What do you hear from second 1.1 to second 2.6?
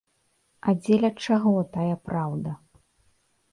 чаго тая праўда?